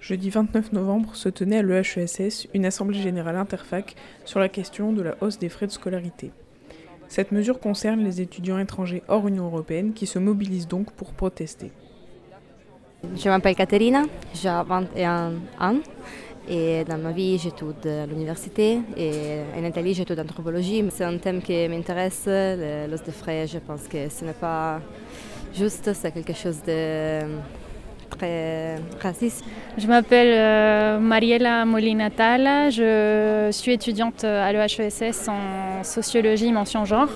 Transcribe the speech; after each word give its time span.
Jeudi 0.00 0.30
29 0.30 0.72
novembre 0.72 1.14
se 1.14 1.28
tenait 1.28 1.58
à 1.58 1.62
l'EHESS 1.62 2.48
une 2.54 2.64
assemblée 2.64 2.98
générale 2.98 3.36
interfac 3.36 3.96
sur 4.24 4.40
la 4.40 4.48
question 4.48 4.94
de 4.94 5.02
la 5.02 5.14
hausse 5.20 5.38
des 5.38 5.50
frais 5.50 5.66
de 5.66 5.72
scolarité. 5.72 6.30
Cette 7.08 7.32
mesure 7.32 7.60
concerne 7.60 8.02
les 8.02 8.22
étudiants 8.22 8.58
étrangers 8.58 9.02
hors 9.08 9.28
Union 9.28 9.44
européenne 9.44 9.92
qui 9.92 10.06
se 10.06 10.18
mobilisent 10.18 10.68
donc 10.68 10.90
pour 10.92 11.12
protester. 11.12 11.70
Je 13.14 13.28
m'appelle 13.28 13.54
Caterina, 13.54 14.04
j'ai 14.32 14.48
21 14.48 15.34
ans 15.60 15.80
et 16.48 16.82
dans 16.84 16.98
ma 16.98 17.12
vie 17.12 17.36
j'étudie 17.36 17.88
à 17.88 18.06
l'université 18.06 18.78
et 18.96 19.40
en 19.54 19.64
Italie 19.64 19.92
j'étudie 19.92 20.18
l'anthropologie. 20.18 20.82
C'est 20.90 21.04
un 21.04 21.18
thème 21.18 21.42
qui 21.42 21.68
m'intéresse, 21.68 22.24
l'os 22.26 23.04
de 23.04 23.10
frais, 23.10 23.46
je 23.46 23.58
pense 23.58 23.86
que 23.86 24.08
ce 24.08 24.24
n'est 24.24 24.32
pas 24.32 24.80
juste, 25.54 25.92
c'est 25.92 26.10
quelque 26.10 26.34
chose 26.34 26.62
de 26.66 27.20
Je 28.22 29.86
m'appelle 29.86 30.34
euh, 30.34 30.98
Mariela 30.98 31.64
Molina-Tala, 31.64 32.70
je 32.70 33.48
suis 33.52 33.72
étudiante 33.72 34.24
à 34.24 34.52
l'EHESS 34.52 35.28
en 35.28 35.82
sociologie 35.84 36.52
mention 36.52 36.84
genre. 36.84 37.08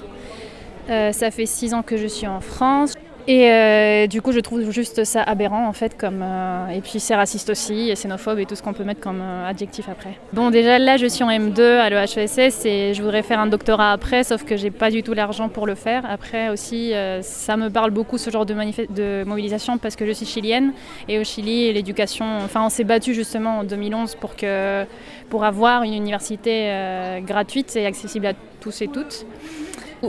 Euh, 0.90 1.12
ça 1.12 1.30
fait 1.30 1.46
six 1.46 1.72
ans 1.72 1.82
que 1.82 1.96
je 1.96 2.06
suis 2.06 2.26
en 2.26 2.40
France. 2.40 2.94
Et 3.26 3.50
euh, 3.50 4.06
du 4.06 4.20
coup, 4.20 4.32
je 4.32 4.40
trouve 4.40 4.70
juste 4.70 5.04
ça 5.04 5.22
aberrant 5.22 5.66
en 5.66 5.72
fait, 5.72 5.96
comme 5.96 6.20
euh, 6.22 6.68
et 6.68 6.80
puis 6.82 7.00
c'est 7.00 7.14
raciste 7.14 7.48
aussi, 7.48 7.90
et 7.90 7.94
xénophobe 7.94 8.38
et 8.38 8.44
tout 8.44 8.54
ce 8.54 8.62
qu'on 8.62 8.74
peut 8.74 8.84
mettre 8.84 9.00
comme 9.00 9.20
euh, 9.22 9.48
adjectif 9.48 9.88
après. 9.88 10.18
Bon, 10.34 10.50
déjà 10.50 10.78
là, 10.78 10.98
je 10.98 11.06
suis 11.06 11.24
en 11.24 11.30
M2 11.30 11.60
à 11.62 11.88
l'EHESS 11.88 12.66
et 12.66 12.92
je 12.92 13.02
voudrais 13.02 13.22
faire 13.22 13.40
un 13.40 13.46
doctorat 13.46 13.92
après, 13.92 14.24
sauf 14.24 14.44
que 14.44 14.56
j'ai 14.56 14.70
pas 14.70 14.90
du 14.90 15.02
tout 15.02 15.14
l'argent 15.14 15.48
pour 15.48 15.66
le 15.66 15.74
faire. 15.74 16.04
Après 16.08 16.50
aussi, 16.50 16.92
ça 17.22 17.56
me 17.56 17.70
parle 17.70 17.90
beaucoup 17.90 18.18
ce 18.18 18.30
genre 18.30 18.44
de, 18.44 19.24
mobilisation 19.24 19.78
parce 19.78 19.96
que 19.96 20.06
je 20.06 20.12
suis 20.12 20.26
chilienne 20.26 20.72
et 21.08 21.18
au 21.18 21.24
Chili, 21.24 21.72
l'éducation, 21.72 22.26
enfin, 22.44 22.64
on 22.64 22.68
s'est 22.68 22.84
battu 22.84 23.14
justement 23.14 23.58
en 23.58 23.64
2011 23.64 24.16
pour 24.16 24.36
que 24.36 24.84
pour 25.30 25.44
avoir 25.44 25.82
une 25.82 25.94
université 25.94 27.20
gratuite 27.26 27.74
et 27.76 27.86
accessible 27.86 28.26
à 28.26 28.32
tous 28.60 28.82
et 28.82 28.88
toutes. 28.88 29.26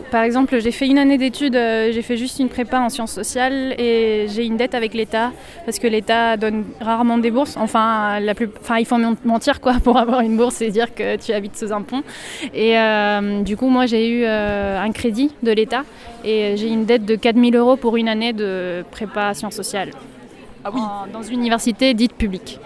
Par 0.01 0.23
exemple, 0.23 0.59
j'ai 0.59 0.71
fait 0.71 0.87
une 0.87 0.97
année 0.97 1.17
d'études, 1.17 1.55
euh, 1.55 1.91
j'ai 1.91 2.01
fait 2.01 2.17
juste 2.17 2.39
une 2.39 2.49
prépa 2.49 2.79
en 2.79 2.89
sciences 2.89 3.11
sociales 3.11 3.75
et 3.79 4.27
j'ai 4.29 4.45
une 4.45 4.57
dette 4.57 4.75
avec 4.75 4.93
l'État 4.93 5.31
parce 5.65 5.79
que 5.79 5.87
l'État 5.87 6.37
donne 6.37 6.65
rarement 6.79 7.17
des 7.17 7.31
bourses. 7.31 7.57
Enfin, 7.57 8.19
la 8.19 8.35
plus, 8.35 8.49
enfin, 8.61 8.77
il 8.77 8.85
faut 8.85 8.97
mentir 9.23 9.61
quoi 9.61 9.73
pour 9.83 9.97
avoir 9.97 10.21
une 10.21 10.37
bourse 10.37 10.61
et 10.61 10.71
dire 10.71 10.93
que 10.93 11.17
tu 11.17 11.33
habites 11.33 11.57
sous 11.57 11.71
un 11.73 11.81
pont. 11.81 12.03
Et 12.53 12.77
euh, 12.77 13.41
du 13.41 13.57
coup, 13.57 13.69
moi, 13.69 13.85
j'ai 13.85 14.09
eu 14.09 14.23
euh, 14.25 14.79
un 14.79 14.91
crédit 14.91 15.31
de 15.43 15.51
l'État 15.51 15.83
et 16.23 16.55
j'ai 16.57 16.67
une 16.67 16.85
dette 16.85 17.05
de 17.05 17.15
4000 17.15 17.55
euros 17.55 17.75
pour 17.75 17.97
une 17.97 18.07
année 18.07 18.33
de 18.33 18.83
prépa 18.91 19.33
sciences 19.33 19.55
sociales. 19.55 19.91
Ah 20.63 20.71
oui. 20.73 20.81
dans 21.13 21.21
une 21.21 21.39
université 21.41 21.93
dite 21.93 22.13
publique. 22.13 22.59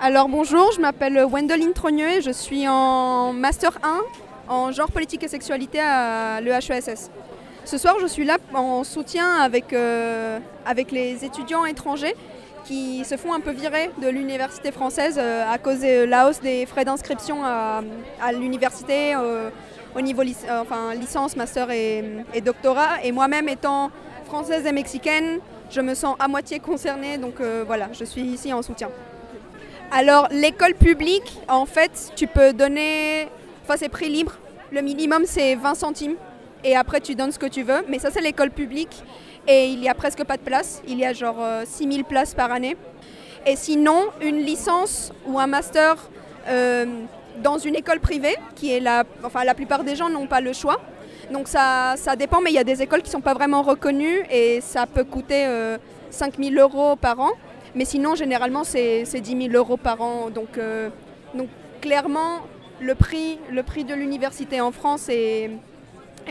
Alors 0.00 0.28
bonjour, 0.28 0.72
je 0.74 0.80
m'appelle 0.80 1.24
Wendeline 1.30 1.72
Trogneux 1.72 2.18
et 2.18 2.20
je 2.20 2.32
suis 2.32 2.66
en 2.66 3.32
Master 3.32 3.78
1 3.84 4.00
en 4.52 4.70
genre 4.72 4.90
politique 4.90 5.22
et 5.22 5.28
sexualité 5.28 5.80
à 5.80 6.40
l'EHESS. 6.40 7.10
Ce 7.64 7.78
soir, 7.78 7.96
je 8.00 8.06
suis 8.06 8.24
là 8.24 8.38
en 8.54 8.84
soutien 8.84 9.36
avec, 9.40 9.72
euh, 9.72 10.38
avec 10.66 10.90
les 10.90 11.24
étudiants 11.24 11.64
étrangers 11.64 12.14
qui 12.64 13.04
se 13.04 13.16
font 13.16 13.32
un 13.32 13.40
peu 13.40 13.50
virer 13.50 13.90
de 14.00 14.08
l'université 14.08 14.70
française 14.70 15.16
euh, 15.18 15.50
à 15.50 15.58
cause 15.58 15.80
de 15.80 16.04
la 16.04 16.28
hausse 16.28 16.40
des 16.40 16.66
frais 16.66 16.84
d'inscription 16.84 17.44
à, 17.44 17.82
l'université 18.32 19.14
euh, 19.14 19.50
au 19.96 20.00
niveau 20.00 20.22
enfin, 20.50 20.94
licence, 20.94 21.34
master 21.36 21.70
et, 21.70 22.04
et 22.34 22.40
doctorat. 22.40 23.02
Et 23.04 23.12
moi-même 23.12 23.48
étant 23.48 23.90
française 24.26 24.66
et 24.66 24.72
mexicaine, 24.72 25.40
je 25.70 25.80
me 25.80 25.94
sens 25.94 26.16
à 26.18 26.28
moitié 26.28 26.58
concernée, 26.58 27.16
donc 27.18 27.40
voilà, 27.66 27.88
je 27.92 28.04
suis 28.04 28.22
ici 28.22 28.52
en 28.52 28.62
soutien. 28.62 28.88
Alors 29.90 30.28
l'école 30.30 30.74
publique, 30.74 31.38
en 31.48 31.66
fait, 31.66 32.12
tu 32.16 32.26
peux 32.26 32.52
donner 32.52 33.28
Enfin, 33.64 33.76
c'est 33.76 33.88
prix 33.88 34.08
libre. 34.08 34.32
Le 34.72 34.80
minimum, 34.80 35.24
c'est 35.26 35.54
20 35.54 35.74
centimes. 35.74 36.14
Et 36.64 36.74
après, 36.76 37.00
tu 37.00 37.14
donnes 37.14 37.30
ce 37.30 37.38
que 37.38 37.46
tu 37.46 37.62
veux. 37.62 37.84
Mais 37.88 37.98
ça, 37.98 38.10
c'est 38.10 38.22
l'école 38.22 38.50
publique. 38.50 39.02
Et 39.46 39.66
il 39.66 39.80
n'y 39.80 39.88
a 39.90 39.94
presque 39.94 40.24
pas 40.24 40.38
de 40.38 40.42
place. 40.42 40.80
Il 40.88 40.98
y 40.98 41.04
a 41.04 41.12
genre 41.12 41.36
6000 41.66 42.00
euh, 42.00 42.04
places 42.04 42.32
par 42.32 42.50
année. 42.50 42.78
Et 43.46 43.54
sinon, 43.54 44.06
une 44.22 44.38
licence 44.38 45.12
ou 45.26 45.38
un 45.38 45.46
master 45.46 45.96
euh, 46.48 46.86
dans 47.42 47.58
une 47.58 47.74
école 47.74 48.00
privée, 48.00 48.34
qui 48.54 48.72
est 48.72 48.80
la. 48.80 49.04
Enfin, 49.22 49.44
la 49.44 49.52
plupart 49.52 49.84
des 49.84 49.94
gens 49.94 50.08
n'ont 50.08 50.26
pas 50.26 50.40
le 50.40 50.54
choix. 50.54 50.80
Donc 51.30 51.48
ça, 51.48 51.94
dépend, 52.16 52.40
mais 52.40 52.50
il 52.50 52.54
y 52.54 52.58
a 52.58 52.64
des 52.64 52.80
écoles 52.80 53.02
qui 53.02 53.08
ne 53.08 53.12
sont 53.12 53.20
pas 53.20 53.34
vraiment 53.34 53.60
reconnues 53.60 54.22
et 54.30 54.62
ça 54.62 54.86
peut 54.86 55.04
coûter 55.04 55.46
5000 56.10 56.58
euh, 56.58 56.62
euros 56.62 56.96
par 56.96 57.20
an. 57.20 57.32
Mais 57.74 57.84
sinon, 57.84 58.14
généralement, 58.14 58.64
c'est 58.64 59.04
10 59.04 59.48
000 59.50 59.54
euros 59.54 59.76
par 59.76 60.00
an. 60.00 60.30
Donc, 60.30 60.58
donc 61.34 61.48
clairement, 61.80 62.40
le 62.82 62.94
prix, 62.94 63.38
le 63.50 63.62
prix 63.62 63.84
de 63.84 63.94
l'université 63.94 64.60
en 64.60 64.72
France 64.72 65.08
est, 65.08 65.50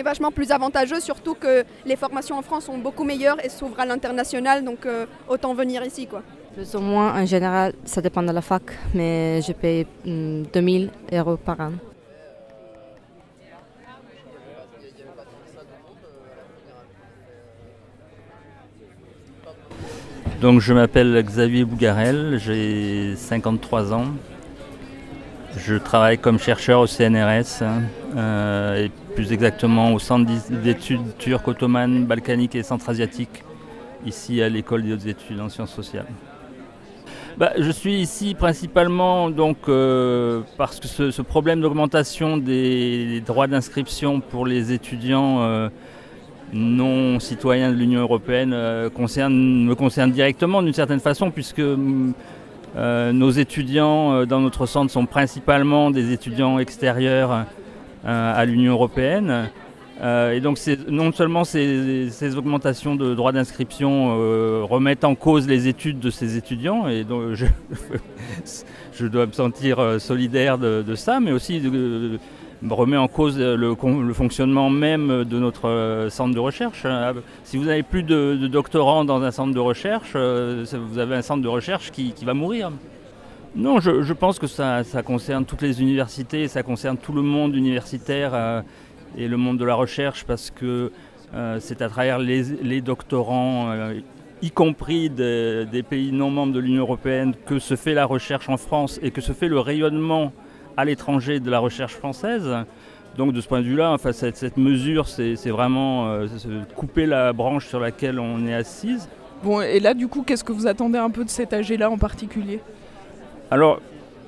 vachement 0.03 0.31
plus 0.31 0.51
avantageux, 0.51 0.99
surtout 0.99 1.35
que 1.35 1.63
les 1.85 1.95
formations 1.95 2.37
en 2.37 2.41
France 2.41 2.65
sont 2.65 2.77
beaucoup 2.77 3.03
meilleures 3.03 3.43
et 3.43 3.49
s'ouvrent 3.49 3.79
à 3.79 3.85
l'international, 3.85 4.63
donc 4.63 4.85
euh, 4.85 5.05
autant 5.27 5.53
venir 5.53 5.83
ici. 5.83 6.07
Quoi. 6.07 6.23
Plus 6.55 6.75
ou 6.75 6.79
moins, 6.79 7.21
en 7.21 7.25
général, 7.25 7.73
ça 7.85 8.01
dépend 8.01 8.23
de 8.23 8.31
la 8.31 8.41
fac, 8.41 8.63
mais 8.93 9.41
je 9.41 9.51
paye 9.53 9.85
2000 10.05 10.85
hmm, 10.85 11.15
euros 11.15 11.37
par 11.37 11.59
an. 11.59 11.71
Donc 20.41 20.59
je 20.59 20.73
m'appelle 20.73 21.21
Xavier 21.23 21.65
Bougarel, 21.65 22.39
j'ai 22.39 23.15
53 23.15 23.93
ans, 23.93 24.05
je 25.57 25.75
travaille 25.75 26.17
comme 26.17 26.39
chercheur 26.39 26.81
au 26.81 26.87
CNRS, 26.87 27.61
hein, 27.61 27.81
euh, 28.15 28.85
et 28.85 28.91
plus 29.15 29.31
exactement 29.33 29.93
au 29.93 29.99
Centre 29.99 30.31
d'études 30.49 31.17
turques, 31.17 31.47
ottomanes, 31.47 32.05
balkaniques 32.05 32.55
et 32.55 32.63
centra-asiatiques, 32.63 33.43
ici 34.05 34.41
à 34.41 34.49
l'École 34.49 34.83
des 34.83 34.93
hautes 34.93 35.05
études 35.05 35.39
en 35.39 35.49
sciences 35.49 35.73
sociales. 35.73 36.07
Bah, 37.37 37.53
je 37.57 37.71
suis 37.71 37.95
ici 37.95 38.35
principalement 38.35 39.29
donc, 39.29 39.57
euh, 39.67 40.41
parce 40.57 40.79
que 40.79 40.87
ce, 40.87 41.21
problème 41.21 41.61
d'augmentation 41.61 42.37
des 42.37 43.21
droits 43.25 43.47
d'inscription 43.47 44.19
pour 44.19 44.45
les 44.45 44.73
étudiants 44.73 45.41
euh, 45.41 45.69
non 46.53 47.19
citoyens 47.19 47.71
de 47.71 47.77
l'Union 47.77 48.01
européenne 48.01 48.49
me 48.49 49.73
concerne 49.73 50.11
directement 50.11 50.61
d'une 50.61 50.73
certaine 50.73 50.99
façon, 50.99 51.31
puisque 51.31 51.59
euh, 51.59 52.11
nos 52.75 53.31
étudiants 53.31 54.13
euh, 54.13 54.25
dans 54.25 54.39
notre 54.39 54.65
centre 54.65 54.91
sont 54.91 55.05
principalement 55.05 55.91
des 55.91 56.11
étudiants 56.11 56.59
extérieurs 56.59 57.45
euh, 58.05 58.33
à 58.35 58.45
l'Union 58.45 58.73
européenne. 58.73 59.49
et 60.01 60.39
donc 60.39 60.57
non 60.87 61.11
seulement 61.11 61.43
ces, 61.43 62.37
augmentations 62.37 62.95
de 62.95 63.13
droits 63.13 63.31
d'inscription 63.31 64.17
remettent 64.65 65.03
en 65.03 65.13
cause 65.13 65.47
les 65.47 65.67
études 65.67 65.99
de 65.99 66.09
ces 66.09 66.37
étudiants, 66.37 66.87
et 66.87 67.03
donc 67.03 67.33
je 67.33 69.05
dois 69.07 69.27
me 69.27 69.31
sentir 69.31 69.97
solidaire 69.99 70.57
de, 70.57 70.95
ça, 70.95 71.19
mais 71.19 71.31
aussi 71.31 71.59
de, 71.59 72.17
remet 72.69 72.97
en 72.97 73.07
cause 73.07 73.39
le, 73.39 73.75
fonctionnement 74.13 74.69
même 74.69 75.23
de 75.23 75.39
notre 75.39 75.67
euh, 75.67 76.09
centre 76.09 76.33
de 76.33 76.39
recherche. 76.39 76.83
Euh, 76.85 77.13
si 77.43 77.57
vous 77.57 77.65
n'avez 77.65 77.83
plus 77.83 78.03
de, 78.03 78.47
doctorants 78.47 79.03
dans 79.05 79.21
un 79.23 79.31
centre 79.31 79.53
de 79.53 79.59
recherche, 79.59 80.13
euh, 80.15 80.65
vous 80.73 80.99
avez 80.99 81.15
un 81.15 81.21
centre 81.21 81.41
de 81.41 81.47
recherche 81.47 81.91
qui, 81.91 82.13
va 82.23 82.33
mourir. 82.33 82.71
Non, 83.55 83.79
je, 83.79 84.13
pense 84.13 84.39
que 84.39 84.47
ça, 84.47 84.83
concerne 85.03 85.45
toutes 85.45 85.61
les 85.61 85.81
universités, 85.81 86.47
ça 86.47 86.63
concerne 86.63 86.97
tout 86.97 87.13
le 87.13 87.21
monde 87.21 87.55
universitaire 87.55 88.63
et 89.17 89.27
le 89.27 89.37
monde 89.37 89.57
de 89.57 89.65
la 89.65 89.75
recherche 89.75 90.23
parce 90.23 90.51
que 90.51 90.91
c'est 91.59 91.81
à 91.81 91.89
travers 91.89 92.19
les, 92.19 92.79
doctorants, 92.79 93.73
y 94.41 94.51
compris 94.51 95.09
des 95.09 95.83
pays 95.89 96.13
non 96.13 96.29
membres 96.29 96.53
de 96.53 96.59
l'Union 96.59 96.83
européenne, 96.83 97.33
que 97.45 97.59
se 97.59 97.75
fait 97.75 97.93
la 97.93 98.05
recherche 98.05 98.47
en 98.47 98.55
France 98.55 99.01
et 99.03 99.11
que 99.11 99.19
se 99.19 99.33
fait 99.33 99.49
le 99.49 99.59
rayonnement 99.59 100.31
à 100.81 100.85
l'étranger 100.85 101.39
de 101.39 101.49
la 101.51 101.59
recherche 101.59 101.93
française. 101.93 102.49
Donc 103.17 103.33
de 103.33 103.41
ce 103.41 103.47
point 103.47 103.59
de 103.59 103.65
vue-là, 103.65 103.91
enfin, 103.91 104.11
cette, 104.13 104.57
mesure, 104.57 105.07
c'est 105.07 105.49
vraiment 105.49 106.07
euh, 106.07 106.27
couper 106.75 107.05
la 107.05 107.33
branche 107.33 107.67
sur 107.67 107.79
laquelle 107.79 108.19
on 108.19 108.47
est 108.47 108.53
assise. 108.53 109.07
Bon, 109.43 109.61
et 109.61 109.79
là, 109.79 109.93
du 109.93 110.07
coup, 110.07 110.23
qu'est-ce 110.23 110.43
que 110.43 110.53
vous 110.53 110.67
attendez 110.67 110.97
un 110.97 111.09
peu 111.09 111.23
de 111.23 111.29
cet 111.29 111.53
AG-là 111.53 111.89
en 111.89 111.97
particulier? 111.97 112.59
Alors, 113.51 113.79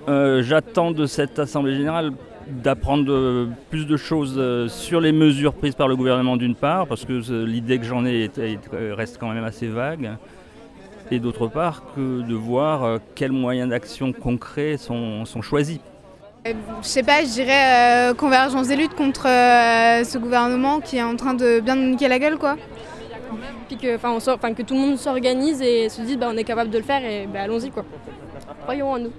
euh, 0.09 0.44
j'attends 0.44 0.91
de 0.91 1.05
cette 1.05 1.39
Assemblée 1.39 1.75
générale 1.75 2.11
d'apprendre 2.47 3.47
plus 3.69 3.88
de 3.88 3.95
choses 3.95 4.35
euh, 4.38 4.67
sur 4.67 5.00
les 5.00 5.13
mesures 5.13 5.53
prises 5.53 5.75
par 5.75 5.88
le 5.88 5.95
gouvernement 5.95 6.35
d'une 6.35 6.55
part, 6.55 6.85
parce 6.88 7.05
que 7.05 7.45
l'idée 7.45 7.79
que 7.79 7.85
j'en 7.85 8.05
ai 8.05 8.29
reste 8.91 9.17
quand 9.17 9.31
même 9.31 9.45
assez 9.45 9.67
vague, 9.67 10.17
et 11.09 11.19
d'autre 11.19 11.47
part 11.47 11.83
que 11.95 12.21
de 12.21 12.35
voir 12.35 13.00
quels 13.15 13.31
moyens 13.31 13.69
d'action 13.69 14.11
concrets 14.11 14.77
sont 14.77 15.41
choisis 15.41 15.79
je 16.45 16.88
sais 16.88 17.04
pas, 17.04 17.22
je 17.24 17.30
dirais 17.30 18.10
euh, 18.10 18.13
convergence 18.13 18.68
des 18.68 18.75
luttes 18.75 18.95
contre 18.95 19.28
euh, 19.28 20.04
ce 20.04 20.18
gouvernement 20.18 20.81
qui 20.81 20.98
est 20.98 21.04
en 21.04 21.16
train 21.16 21.34
de 21.34 21.62
bien 21.62 21.75
nous 21.75 21.92
niquer 21.92 22.10
la 22.10 22.19
gueule 22.19 22.38
quoi. 22.38 22.57
puis 23.68 23.78
que 23.78 24.62
tout 24.62 24.74
le 24.74 24.80
monde 24.80 24.98
s'organise 24.98 25.62
et 25.62 25.88
se 25.88 26.01
dise 26.01 26.18
bah, 26.18 26.30
on 26.30 26.36
est 26.36 26.44
capable 26.44 26.69
de 26.69 26.78
le 26.78 26.84
faire 26.84 27.04
et 27.06 27.28
bah, 27.28 27.44
allons-y 27.44 27.72
quoi. 27.72 27.86
Croyons 28.63 28.92
en 28.92 29.00
nous. 29.00 29.12